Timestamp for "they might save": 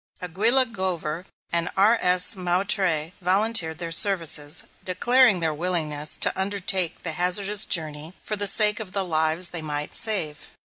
9.49-10.49